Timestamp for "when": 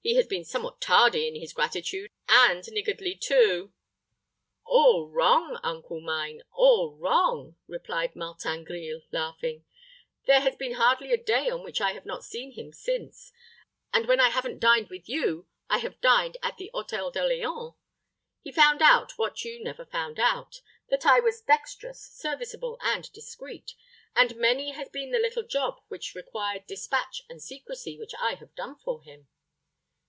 14.08-14.18